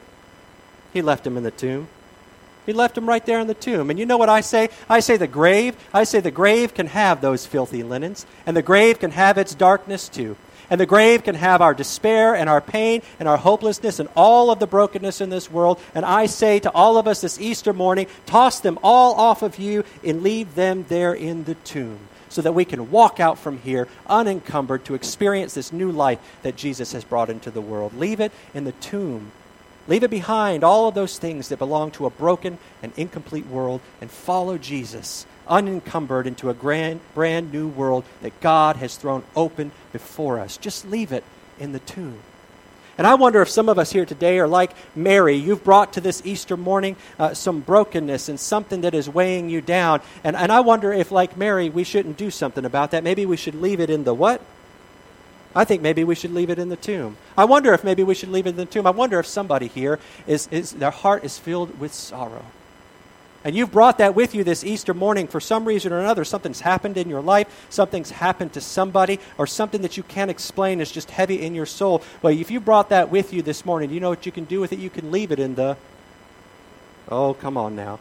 He 0.91 1.03
left 1.03 1.23
them 1.23 1.37
in 1.37 1.43
the 1.43 1.51
tomb. 1.51 1.87
He 2.65 2.73
left 2.73 2.95
them 2.95 3.07
right 3.07 3.25
there 3.25 3.39
in 3.39 3.47
the 3.47 3.53
tomb. 3.53 3.89
And 3.89 3.99
you 3.99 4.05
know 4.05 4.17
what 4.17 4.29
I 4.29 4.41
say? 4.41 4.69
I 4.89 4.99
say 4.99 5.17
the 5.17 5.27
grave, 5.27 5.75
I 5.93 6.03
say 6.03 6.19
the 6.19 6.31
grave 6.31 6.73
can 6.73 6.87
have 6.87 7.21
those 7.21 7.45
filthy 7.45 7.83
linens, 7.83 8.25
and 8.45 8.57
the 8.57 8.61
grave 8.61 8.99
can 8.99 9.11
have 9.11 9.37
its 9.37 9.55
darkness 9.55 10.09
too. 10.09 10.35
And 10.71 10.79
the 10.79 10.85
grave 10.85 11.23
can 11.23 11.33
have 11.33 11.61
our 11.61 11.73
despair 11.73 12.35
and 12.35 12.47
our 12.47 12.61
pain 12.61 13.01
and 13.19 13.27
our 13.27 13.37
hopelessness 13.37 13.99
and 13.99 14.07
all 14.15 14.51
of 14.51 14.59
the 14.59 14.67
brokenness 14.67 15.19
in 15.19 15.31
this 15.31 15.49
world. 15.49 15.79
And 15.95 16.05
I 16.05 16.27
say 16.27 16.59
to 16.59 16.71
all 16.71 16.97
of 16.97 17.07
us 17.07 17.21
this 17.21 17.41
Easter 17.41 17.73
morning, 17.73 18.05
toss 18.27 18.59
them 18.59 18.77
all 18.83 19.15
off 19.15 19.41
of 19.41 19.57
you 19.57 19.83
and 20.03 20.21
leave 20.21 20.53
them 20.53 20.85
there 20.89 21.13
in 21.13 21.45
the 21.45 21.55
tomb 21.55 21.99
so 22.29 22.41
that 22.41 22.53
we 22.53 22.65
can 22.65 22.91
walk 22.91 23.19
out 23.19 23.37
from 23.37 23.59
here 23.59 23.87
unencumbered 24.07 24.85
to 24.85 24.95
experience 24.95 25.53
this 25.53 25.73
new 25.73 25.91
life 25.91 26.19
that 26.43 26.55
Jesus 26.55 26.93
has 26.93 27.03
brought 27.03 27.29
into 27.29 27.51
the 27.51 27.61
world. 27.61 27.93
Leave 27.97 28.19
it 28.19 28.31
in 28.53 28.63
the 28.63 28.71
tomb. 28.73 29.31
Leave 29.87 30.03
it 30.03 30.11
behind, 30.11 30.63
all 30.63 30.87
of 30.87 30.93
those 30.93 31.17
things 31.17 31.49
that 31.49 31.57
belong 31.57 31.89
to 31.89 32.05
a 32.05 32.11
broken 32.11 32.59
and 32.83 32.93
incomplete 32.95 33.47
world, 33.47 33.81
and 33.99 34.11
follow 34.11 34.57
Jesus 34.57 35.25
unencumbered 35.47 36.27
into 36.27 36.51
a 36.51 36.53
grand, 36.53 36.99
brand 37.15 37.51
new 37.51 37.67
world 37.67 38.05
that 38.21 38.39
God 38.39 38.75
has 38.75 38.95
thrown 38.95 39.23
open 39.35 39.71
before 39.91 40.39
us. 40.39 40.57
Just 40.57 40.85
leave 40.85 41.11
it 41.11 41.23
in 41.59 41.71
the 41.71 41.79
tomb. 41.79 42.19
And 42.99 43.07
I 43.07 43.13
wonder 43.15 43.41
if 43.41 43.49
some 43.49 43.69
of 43.69 43.79
us 43.79 43.93
here 43.93 44.05
today 44.05 44.39
are 44.39 44.47
like 44.47 44.71
Mary. 44.93 45.35
You've 45.35 45.63
brought 45.63 45.93
to 45.93 46.01
this 46.01 46.21
Easter 46.25 46.57
morning 46.57 46.97
uh, 47.17 47.33
some 47.33 47.61
brokenness 47.61 48.27
and 48.27 48.37
something 48.37 48.81
that 48.81 48.93
is 48.93 49.07
weighing 49.07 49.49
you 49.49 49.61
down. 49.61 50.01
And, 50.21 50.35
and 50.35 50.51
I 50.51 50.59
wonder 50.59 50.91
if, 50.91 51.09
like 51.09 51.37
Mary, 51.37 51.69
we 51.69 51.85
shouldn't 51.85 52.17
do 52.17 52.29
something 52.29 52.65
about 52.65 52.91
that. 52.91 53.05
Maybe 53.05 53.25
we 53.25 53.37
should 53.37 53.55
leave 53.55 53.79
it 53.79 53.89
in 53.89 54.03
the 54.03 54.13
what? 54.13 54.41
I 55.55 55.63
think 55.63 55.81
maybe 55.81 56.03
we 56.03 56.13
should 56.13 56.33
leave 56.33 56.49
it 56.49 56.59
in 56.59 56.67
the 56.67 56.75
tomb. 56.75 57.15
I 57.37 57.45
wonder 57.45 57.73
if 57.73 57.85
maybe 57.85 58.03
we 58.03 58.15
should 58.15 58.31
leave 58.31 58.47
it 58.47 58.49
in 58.49 58.57
the 58.57 58.65
tomb. 58.65 58.85
I 58.85 58.91
wonder 58.91 59.17
if 59.17 59.25
somebody 59.27 59.67
here 59.67 59.97
is, 60.27 60.49
is 60.51 60.73
their 60.73 60.91
heart 60.91 61.23
is 61.23 61.37
filled 61.37 61.79
with 61.79 61.93
sorrow. 61.93 62.43
And 63.43 63.55
you've 63.55 63.71
brought 63.71 63.97
that 63.99 64.15
with 64.15 64.35
you 64.35 64.43
this 64.43 64.63
Easter 64.63 64.93
morning 64.93 65.27
for 65.27 65.39
some 65.39 65.65
reason 65.65 65.93
or 65.93 65.99
another. 65.99 66.25
Something's 66.25 66.61
happened 66.61 66.97
in 66.97 67.09
your 67.09 67.21
life, 67.21 67.67
something's 67.69 68.11
happened 68.11 68.53
to 68.53 68.61
somebody, 68.61 69.19
or 69.37 69.47
something 69.47 69.81
that 69.81 69.97
you 69.97 70.03
can't 70.03 70.29
explain 70.29 70.81
is 70.81 70.91
just 70.91 71.11
heavy 71.11 71.41
in 71.41 71.55
your 71.55 71.65
soul. 71.65 72.03
Well, 72.21 72.33
if 72.33 72.51
you 72.51 72.59
brought 72.59 72.89
that 72.89 73.09
with 73.09 73.33
you 73.33 73.41
this 73.41 73.65
morning, 73.65 73.91
you 73.91 73.99
know 73.99 74.09
what 74.09 74.25
you 74.25 74.31
can 74.31 74.45
do 74.45 74.59
with 74.59 74.73
it? 74.73 74.79
You 74.79 74.89
can 74.89 75.11
leave 75.11 75.31
it 75.31 75.39
in 75.39 75.55
the. 75.55 75.77
Oh, 77.09 77.33
come 77.33 77.57
on 77.57 77.75
now. 77.75 77.99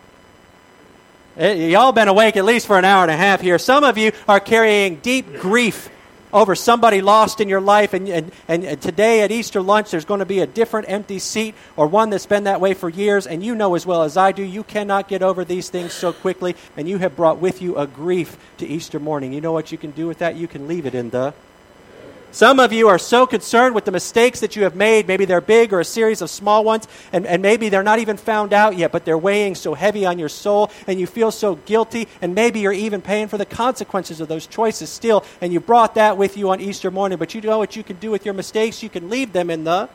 Eh, 1.37 1.69
y'all 1.69 1.93
been 1.93 2.09
awake 2.09 2.37
at 2.37 2.45
least 2.45 2.67
for 2.67 2.77
an 2.77 2.85
hour 2.85 3.03
and 3.03 3.13
a 3.13 3.17
half 3.17 3.41
here. 3.41 3.59
Some 3.59 3.85
of 3.85 3.97
you 3.97 4.11
are 4.27 4.41
carrying 4.41 4.97
deep 4.97 5.39
grief 5.39 5.89
over 6.33 6.55
somebody 6.55 7.01
lost 7.01 7.41
in 7.41 7.49
your 7.49 7.61
life, 7.61 7.95
and, 7.95 8.09
and, 8.09 8.33
and 8.49 8.81
today 8.81 9.23
at 9.23 9.31
Easter 9.31 9.61
lunch, 9.61 9.91
there's 9.91 10.05
going 10.05 10.21
to 10.21 10.27
be 10.27 10.41
a 10.41 10.47
different 10.47 10.89
empty 10.89 11.19
seat 11.19 11.55
or 11.77 11.87
one 11.87 12.11
that's 12.11 12.27
been 12.27 12.45
that 12.45 12.61
way 12.61 12.75
for 12.75 12.89
years, 12.89 13.27
and 13.27 13.43
you 13.43 13.55
know 13.55 13.75
as 13.75 13.87
well 13.87 14.03
as 14.03 14.17
I 14.17 14.33
do, 14.33 14.43
you 14.43 14.65
cannot 14.65 15.09
get 15.09 15.23
over 15.23 15.45
these 15.45 15.71
things 15.71 15.93
so 15.93 16.13
quickly, 16.13 16.57
and 16.77 16.89
you 16.89 16.99
have 16.99 17.17
brought 17.17 17.39
with 17.39 17.63
you 17.63 17.77
a 17.77 17.87
grief 17.87 18.37
to 18.59 18.67
Easter 18.67 19.01
morning. 19.01 19.33
You 19.33 19.41
know 19.41 19.53
what 19.53 19.73
you 19.73 19.79
can 19.79 19.91
do 19.93 20.07
with 20.07 20.19
that? 20.19 20.37
You 20.37 20.49
can 20.49 20.69
leave 20.69 20.87
it 20.87 20.95
in 20.95 21.11
the 21.11 21.35
some 22.31 22.61
of 22.61 22.73
you 22.73 22.89
are 22.89 22.99
so 22.99 23.27
concerned 23.27 23.75
with 23.75 23.85
the 23.85 23.91
mistakes 23.91 24.41
that 24.41 24.55
you 24.55 24.65
have 24.65 24.77
made. 24.77 25.07
Maybe 25.07 25.25
they're 25.25 25.41
big 25.41 25.73
or 25.73 25.81
a 25.81 25.85
series 25.85 26.23
of 26.23 26.31
small 26.31 26.63
ones, 26.65 26.87
and, 27.13 27.27
and 27.27 27.43
maybe 27.43 27.69
they're 27.69 27.83
not 27.83 27.99
even 27.99 28.17
found 28.17 28.53
out 28.53 28.77
yet, 28.77 28.93
but 28.93 29.05
they're 29.05 29.19
weighing 29.19 29.55
so 29.55 29.75
heavy 29.75 30.05
on 30.05 30.19
your 30.19 30.29
soul, 30.29 30.71
and 30.87 31.01
you 31.01 31.07
feel 31.07 31.31
so 31.31 31.57
guilty, 31.57 32.07
and 32.21 32.35
maybe 32.35 32.61
you're 32.61 32.73
even 32.73 33.01
paying 33.01 33.29
for 33.29 33.39
the 33.39 33.47
consequences 33.47 34.21
of 34.21 34.29
those 34.29 34.47
choices 34.47 34.91
still, 34.91 35.25
and 35.41 35.53
you 35.53 35.61
brought 35.61 35.95
that 35.95 36.17
with 36.17 36.37
you 36.37 36.51
on 36.51 36.61
Easter 36.61 36.91
morning. 36.91 37.19
But 37.19 37.35
you 37.35 37.41
know 37.41 37.59
what 37.59 37.77
you 37.77 37.83
can 37.83 37.97
do 37.97 38.11
with 38.11 38.25
your 38.25 38.35
mistakes? 38.35 38.83
You 38.83 38.91
can 38.91 39.09
leave 39.09 39.33
them 39.33 39.51
in 39.51 39.65
the. 39.65 39.89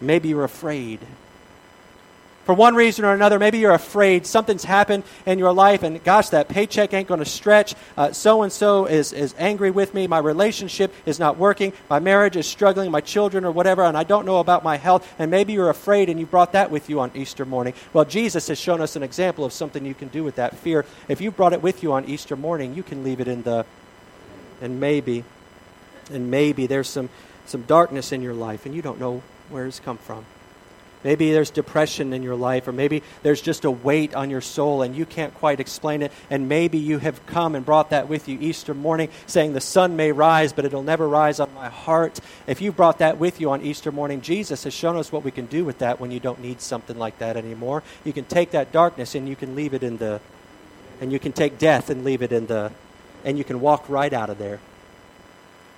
Maybe 0.00 0.28
you're 0.28 0.44
afraid 0.44 1.00
for 2.48 2.54
one 2.54 2.74
reason 2.74 3.04
or 3.04 3.12
another, 3.12 3.38
maybe 3.38 3.58
you're 3.58 3.74
afraid 3.74 4.24
something's 4.24 4.64
happened 4.64 5.04
in 5.26 5.38
your 5.38 5.52
life, 5.52 5.82
and 5.82 6.02
gosh, 6.02 6.30
that 6.30 6.48
paycheck 6.48 6.94
ain't 6.94 7.06
going 7.06 7.20
to 7.20 7.26
stretch. 7.26 7.74
So 8.12 8.40
and 8.40 8.50
so 8.50 8.86
is 8.86 9.12
is 9.12 9.34
angry 9.36 9.70
with 9.70 9.92
me. 9.92 10.06
My 10.06 10.16
relationship 10.16 10.94
is 11.04 11.18
not 11.18 11.36
working. 11.36 11.74
My 11.90 11.98
marriage 11.98 12.36
is 12.36 12.46
struggling. 12.46 12.90
My 12.90 13.02
children 13.02 13.44
or 13.44 13.52
whatever, 13.52 13.82
and 13.82 13.98
I 13.98 14.02
don't 14.02 14.24
know 14.24 14.38
about 14.38 14.64
my 14.64 14.78
health. 14.78 15.06
And 15.18 15.30
maybe 15.30 15.52
you're 15.52 15.68
afraid, 15.68 16.08
and 16.08 16.18
you 16.18 16.24
brought 16.24 16.52
that 16.52 16.70
with 16.70 16.88
you 16.88 17.00
on 17.00 17.10
Easter 17.14 17.44
morning. 17.44 17.74
Well, 17.92 18.06
Jesus 18.06 18.48
has 18.48 18.58
shown 18.58 18.80
us 18.80 18.96
an 18.96 19.02
example 19.02 19.44
of 19.44 19.52
something 19.52 19.84
you 19.84 19.92
can 19.92 20.08
do 20.08 20.24
with 20.24 20.36
that 20.36 20.56
fear. 20.56 20.86
If 21.06 21.20
you 21.20 21.30
brought 21.30 21.52
it 21.52 21.60
with 21.60 21.82
you 21.82 21.92
on 21.92 22.06
Easter 22.06 22.34
morning, 22.34 22.74
you 22.74 22.82
can 22.82 23.04
leave 23.04 23.20
it 23.20 23.28
in 23.28 23.42
the. 23.42 23.66
And 24.62 24.80
maybe, 24.80 25.24
and 26.10 26.30
maybe 26.30 26.66
there's 26.66 26.88
some 26.88 27.10
some 27.44 27.64
darkness 27.64 28.10
in 28.10 28.22
your 28.22 28.32
life, 28.32 28.64
and 28.64 28.74
you 28.74 28.80
don't 28.80 28.98
know 28.98 29.22
where 29.50 29.66
it's 29.66 29.80
come 29.80 29.98
from. 29.98 30.24
Maybe 31.04 31.32
there's 31.32 31.50
depression 31.50 32.12
in 32.12 32.22
your 32.22 32.34
life, 32.34 32.66
or 32.66 32.72
maybe 32.72 33.02
there's 33.22 33.40
just 33.40 33.64
a 33.64 33.70
weight 33.70 34.14
on 34.14 34.30
your 34.30 34.40
soul 34.40 34.82
and 34.82 34.96
you 34.96 35.06
can't 35.06 35.32
quite 35.34 35.60
explain 35.60 36.02
it. 36.02 36.12
And 36.30 36.48
maybe 36.48 36.78
you 36.78 36.98
have 36.98 37.24
come 37.26 37.54
and 37.54 37.64
brought 37.64 37.90
that 37.90 38.08
with 38.08 38.28
you 38.28 38.38
Easter 38.40 38.74
morning, 38.74 39.08
saying, 39.26 39.52
The 39.52 39.60
sun 39.60 39.96
may 39.96 40.12
rise, 40.12 40.52
but 40.52 40.64
it'll 40.64 40.82
never 40.82 41.08
rise 41.08 41.40
on 41.40 41.52
my 41.54 41.68
heart. 41.68 42.18
If 42.46 42.60
you 42.60 42.72
brought 42.72 42.98
that 42.98 43.18
with 43.18 43.40
you 43.40 43.50
on 43.50 43.62
Easter 43.62 43.92
morning, 43.92 44.20
Jesus 44.20 44.64
has 44.64 44.74
shown 44.74 44.96
us 44.96 45.12
what 45.12 45.24
we 45.24 45.30
can 45.30 45.46
do 45.46 45.64
with 45.64 45.78
that 45.78 46.00
when 46.00 46.10
you 46.10 46.20
don't 46.20 46.40
need 46.40 46.60
something 46.60 46.98
like 46.98 47.18
that 47.18 47.36
anymore. 47.36 47.82
You 48.04 48.12
can 48.12 48.24
take 48.24 48.50
that 48.50 48.72
darkness 48.72 49.14
and 49.14 49.28
you 49.28 49.36
can 49.36 49.54
leave 49.54 49.74
it 49.74 49.82
in 49.82 49.98
the, 49.98 50.20
and 51.00 51.12
you 51.12 51.18
can 51.18 51.32
take 51.32 51.58
death 51.58 51.90
and 51.90 52.04
leave 52.04 52.22
it 52.22 52.32
in 52.32 52.46
the, 52.46 52.72
and 53.24 53.38
you 53.38 53.44
can 53.44 53.60
walk 53.60 53.88
right 53.88 54.12
out 54.12 54.30
of 54.30 54.38
there 54.38 54.60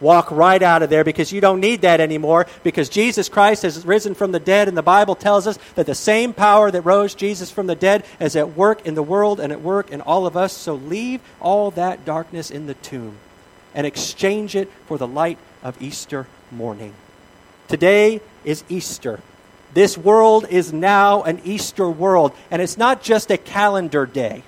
walk 0.00 0.30
right 0.30 0.62
out 0.62 0.82
of 0.82 0.90
there 0.90 1.04
because 1.04 1.32
you 1.32 1.40
don't 1.40 1.60
need 1.60 1.82
that 1.82 2.00
anymore 2.00 2.46
because 2.62 2.88
Jesus 2.88 3.28
Christ 3.28 3.62
has 3.62 3.84
risen 3.84 4.14
from 4.14 4.32
the 4.32 4.40
dead, 4.40 4.68
and 4.68 4.76
the 4.76 4.82
Bible 4.82 5.14
tells 5.14 5.46
us 5.46 5.58
that 5.74 5.86
the 5.86 5.94
same 5.94 6.32
power 6.32 6.70
that 6.70 6.82
rose 6.82 7.14
Jesus 7.14 7.50
from 7.50 7.66
the 7.66 7.74
dead 7.74 8.04
is 8.18 8.36
at 8.36 8.56
work 8.56 8.86
in 8.86 8.94
the 8.94 9.02
world 9.02 9.40
and 9.40 9.52
at 9.52 9.60
work 9.60 9.90
in 9.90 10.00
all 10.00 10.26
of 10.26 10.36
us. 10.36 10.52
So 10.52 10.74
leave 10.74 11.20
all 11.40 11.70
that 11.72 12.04
darkness 12.04 12.50
in 12.50 12.66
the 12.66 12.74
tomb 12.74 13.16
and 13.74 13.86
exchange 13.86 14.56
it 14.56 14.70
for 14.86 14.98
the 14.98 15.06
light 15.06 15.38
of 15.62 15.80
Easter 15.80 16.26
morning. 16.50 16.94
Today 17.68 18.20
is 18.44 18.64
Easter. 18.68 19.20
This 19.72 19.96
world 19.96 20.46
is 20.50 20.72
now 20.72 21.22
an 21.22 21.40
Easter 21.44 21.88
world, 21.88 22.32
and 22.50 22.60
it's 22.60 22.76
not 22.76 23.02
just 23.02 23.30
a 23.30 23.36
calendar 23.36 24.06
day. 24.06 24.42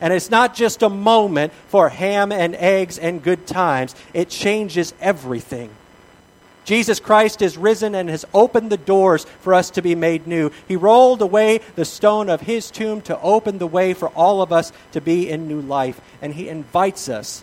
And 0.00 0.12
it's 0.12 0.30
not 0.30 0.54
just 0.54 0.82
a 0.82 0.88
moment 0.88 1.52
for 1.68 1.88
ham 1.88 2.32
and 2.32 2.54
eggs 2.56 2.98
and 2.98 3.22
good 3.22 3.46
times, 3.46 3.94
it 4.14 4.30
changes 4.30 4.94
everything. 5.00 5.70
Jesus 6.64 7.00
Christ 7.00 7.42
is 7.42 7.58
risen 7.58 7.94
and 7.94 8.08
has 8.08 8.24
opened 8.32 8.70
the 8.70 8.76
doors 8.76 9.24
for 9.40 9.54
us 9.54 9.70
to 9.70 9.82
be 9.82 9.94
made 9.94 10.26
new. 10.26 10.52
He 10.68 10.76
rolled 10.76 11.20
away 11.20 11.60
the 11.74 11.84
stone 11.84 12.28
of 12.28 12.42
his 12.42 12.70
tomb 12.70 13.00
to 13.02 13.20
open 13.20 13.58
the 13.58 13.66
way 13.66 13.92
for 13.92 14.08
all 14.10 14.40
of 14.40 14.52
us 14.52 14.72
to 14.92 15.00
be 15.00 15.28
in 15.28 15.48
new 15.48 15.60
life. 15.60 16.00
And 16.22 16.34
he 16.34 16.48
invites 16.48 17.08
us, 17.08 17.42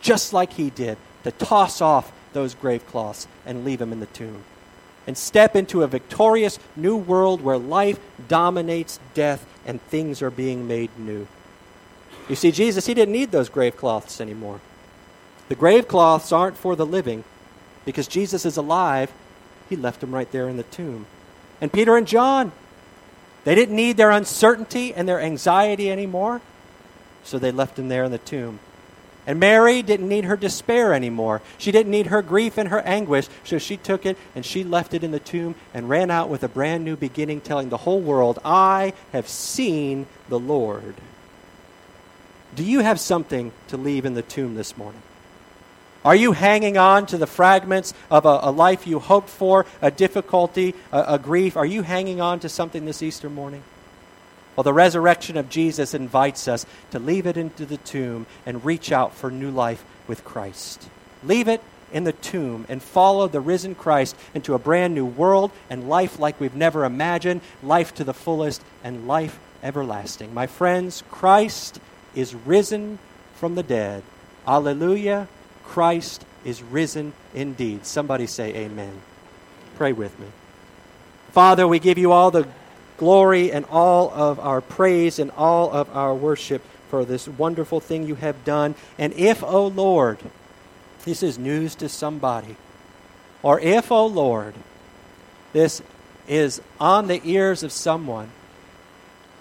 just 0.00 0.32
like 0.32 0.54
he 0.54 0.70
did, 0.70 0.96
to 1.24 1.32
toss 1.32 1.80
off 1.80 2.12
those 2.32 2.54
grave 2.54 2.86
cloths 2.86 3.26
and 3.44 3.64
leave 3.64 3.78
them 3.78 3.92
in 3.92 4.00
the 4.00 4.06
tomb. 4.06 4.42
and 5.06 5.18
step 5.18 5.56
into 5.56 5.82
a 5.82 5.88
victorious 5.88 6.58
new 6.76 6.96
world 6.96 7.40
where 7.40 7.58
life 7.58 7.98
dominates 8.28 9.00
death 9.14 9.44
and 9.66 9.82
things 9.82 10.22
are 10.22 10.30
being 10.30 10.66
made 10.66 10.90
new. 10.98 11.26
You 12.28 12.36
see, 12.36 12.52
Jesus, 12.52 12.86
he 12.86 12.94
didn't 12.94 13.12
need 13.12 13.30
those 13.30 13.48
grave 13.48 13.76
cloths 13.76 14.20
anymore. 14.20 14.60
The 15.48 15.54
grave 15.54 15.88
cloths 15.88 16.32
aren't 16.32 16.56
for 16.56 16.76
the 16.76 16.86
living. 16.86 17.24
Because 17.84 18.06
Jesus 18.06 18.46
is 18.46 18.56
alive, 18.56 19.12
he 19.68 19.76
left 19.76 20.00
them 20.00 20.14
right 20.14 20.30
there 20.30 20.48
in 20.48 20.56
the 20.56 20.62
tomb. 20.64 21.06
And 21.60 21.72
Peter 21.72 21.96
and 21.96 22.06
John, 22.06 22.52
they 23.44 23.54
didn't 23.54 23.76
need 23.76 23.96
their 23.96 24.10
uncertainty 24.10 24.94
and 24.94 25.08
their 25.08 25.20
anxiety 25.20 25.90
anymore, 25.90 26.40
so 27.24 27.38
they 27.38 27.50
left 27.50 27.78
him 27.78 27.88
there 27.88 28.04
in 28.04 28.12
the 28.12 28.18
tomb. 28.18 28.60
And 29.24 29.38
Mary 29.38 29.82
didn't 29.82 30.08
need 30.08 30.24
her 30.24 30.36
despair 30.36 30.92
anymore. 30.92 31.42
She 31.56 31.70
didn't 31.70 31.92
need 31.92 32.08
her 32.08 32.22
grief 32.22 32.58
and 32.58 32.68
her 32.70 32.80
anguish, 32.80 33.28
so 33.44 33.58
she 33.58 33.76
took 33.76 34.04
it 34.04 34.18
and 34.34 34.44
she 34.44 34.64
left 34.64 34.94
it 34.94 35.04
in 35.04 35.12
the 35.12 35.20
tomb 35.20 35.54
and 35.72 35.88
ran 35.88 36.10
out 36.10 36.28
with 36.28 36.42
a 36.42 36.48
brand 36.48 36.84
new 36.84 36.96
beginning, 36.96 37.40
telling 37.40 37.68
the 37.68 37.78
whole 37.78 38.00
world, 38.00 38.40
I 38.44 38.94
have 39.12 39.28
seen 39.28 40.06
the 40.28 40.40
Lord. 40.40 40.96
Do 42.54 42.64
you 42.64 42.80
have 42.80 43.00
something 43.00 43.52
to 43.68 43.76
leave 43.76 44.04
in 44.04 44.14
the 44.14 44.22
tomb 44.22 44.54
this 44.54 44.76
morning? 44.76 45.02
Are 46.04 46.16
you 46.16 46.32
hanging 46.32 46.76
on 46.76 47.06
to 47.06 47.16
the 47.16 47.26
fragments 47.26 47.94
of 48.10 48.26
a, 48.26 48.40
a 48.42 48.50
life 48.50 48.86
you 48.86 48.98
hoped 48.98 49.28
for, 49.28 49.66
a 49.80 49.90
difficulty, 49.90 50.74
a, 50.90 51.04
a 51.08 51.18
grief? 51.18 51.56
Are 51.56 51.66
you 51.66 51.82
hanging 51.82 52.20
on 52.20 52.40
to 52.40 52.48
something 52.48 52.84
this 52.84 53.02
Easter 53.02 53.30
morning? 53.30 53.62
Well, 54.56 54.64
the 54.64 54.72
resurrection 54.72 55.36
of 55.36 55.48
Jesus 55.48 55.94
invites 55.94 56.48
us 56.48 56.66
to 56.90 56.98
leave 56.98 57.26
it 57.26 57.36
into 57.36 57.64
the 57.64 57.78
tomb 57.78 58.26
and 58.44 58.64
reach 58.64 58.92
out 58.92 59.14
for 59.14 59.30
new 59.30 59.50
life 59.50 59.84
with 60.06 60.24
Christ. 60.24 60.88
Leave 61.22 61.48
it 61.48 61.62
in 61.92 62.04
the 62.04 62.12
tomb 62.12 62.66
and 62.68 62.82
follow 62.82 63.28
the 63.28 63.40
risen 63.40 63.74
Christ 63.74 64.16
into 64.34 64.54
a 64.54 64.58
brand 64.58 64.94
new 64.94 65.06
world 65.06 65.52
and 65.70 65.88
life 65.88 66.18
like 66.18 66.38
we've 66.40 66.54
never 66.54 66.84
imagined, 66.84 67.40
life 67.62 67.94
to 67.94 68.04
the 68.04 68.12
fullest, 68.12 68.62
and 68.82 69.06
life 69.06 69.38
everlasting. 69.62 70.34
My 70.34 70.46
friends, 70.46 71.02
Christ 71.10 71.80
is 72.14 72.34
risen 72.34 72.98
from 73.34 73.54
the 73.54 73.62
dead. 73.62 74.02
Alleluia. 74.46 75.28
Christ 75.64 76.24
is 76.44 76.62
risen 76.62 77.12
indeed. 77.34 77.86
Somebody 77.86 78.26
say 78.26 78.54
amen. 78.54 79.00
Pray 79.76 79.92
with 79.92 80.18
me. 80.18 80.26
Father, 81.30 81.66
we 81.66 81.78
give 81.78 81.98
you 81.98 82.12
all 82.12 82.30
the 82.30 82.46
glory 82.98 83.50
and 83.50 83.64
all 83.70 84.10
of 84.10 84.38
our 84.38 84.60
praise 84.60 85.18
and 85.18 85.30
all 85.32 85.70
of 85.72 85.94
our 85.96 86.14
worship 86.14 86.62
for 86.88 87.04
this 87.04 87.26
wonderful 87.26 87.80
thing 87.80 88.06
you 88.06 88.16
have 88.16 88.44
done. 88.44 88.74
And 88.98 89.12
if, 89.14 89.42
O 89.42 89.46
oh 89.46 89.66
Lord, 89.68 90.18
this 91.04 91.22
is 91.22 91.38
news 91.38 91.74
to 91.76 91.88
somebody, 91.88 92.56
or 93.42 93.58
if, 93.60 93.90
O 93.90 93.96
oh 93.96 94.06
Lord, 94.06 94.54
this 95.52 95.82
is 96.28 96.60
on 96.78 97.08
the 97.08 97.20
ears 97.24 97.62
of 97.62 97.72
someone 97.72 98.30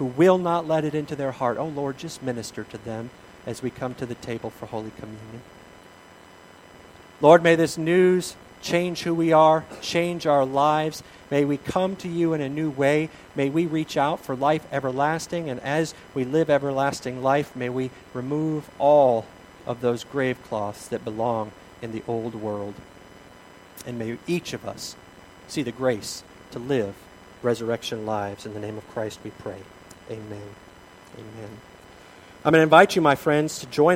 who 0.01 0.07
will 0.07 0.39
not 0.39 0.67
let 0.67 0.83
it 0.83 0.95
into 0.95 1.15
their 1.15 1.31
heart, 1.31 1.59
oh 1.59 1.67
Lord, 1.67 1.95
just 1.95 2.23
minister 2.23 2.63
to 2.63 2.77
them 2.79 3.11
as 3.45 3.61
we 3.61 3.69
come 3.69 3.93
to 3.93 4.05
the 4.07 4.15
table 4.15 4.49
for 4.49 4.65
Holy 4.65 4.89
Communion. 4.97 5.43
Lord, 7.21 7.43
may 7.43 7.55
this 7.55 7.77
news 7.77 8.35
change 8.63 9.03
who 9.03 9.13
we 9.13 9.31
are, 9.31 9.63
change 9.79 10.25
our 10.25 10.43
lives. 10.43 11.03
May 11.29 11.45
we 11.45 11.57
come 11.57 11.95
to 11.97 12.07
you 12.07 12.33
in 12.33 12.41
a 12.41 12.49
new 12.49 12.71
way. 12.71 13.11
May 13.35 13.51
we 13.51 13.67
reach 13.67 13.95
out 13.95 14.19
for 14.19 14.35
life 14.35 14.65
everlasting. 14.71 15.51
And 15.51 15.59
as 15.59 15.93
we 16.15 16.25
live 16.25 16.49
everlasting 16.49 17.21
life, 17.21 17.55
may 17.55 17.69
we 17.69 17.91
remove 18.15 18.71
all 18.79 19.27
of 19.67 19.81
those 19.81 20.03
grave 20.03 20.41
cloths 20.45 20.87
that 20.87 21.05
belong 21.05 21.51
in 21.79 21.91
the 21.91 22.01
old 22.07 22.33
world. 22.33 22.73
And 23.85 23.99
may 23.99 24.17
each 24.25 24.53
of 24.53 24.65
us 24.65 24.95
see 25.47 25.61
the 25.61 25.71
grace 25.71 26.23
to 26.49 26.57
live 26.57 26.95
resurrection 27.43 28.07
lives. 28.07 28.47
In 28.47 28.55
the 28.55 28.59
name 28.59 28.79
of 28.79 28.89
Christ 28.89 29.19
we 29.23 29.29
pray. 29.29 29.59
Amen. 30.11 30.41
Amen. 31.17 31.49
I'm 32.43 32.51
going 32.51 32.59
to 32.59 32.63
invite 32.63 32.95
you, 32.95 33.01
my 33.01 33.15
friends, 33.15 33.59
to 33.59 33.65
join 33.67 33.85
us. 33.85 33.89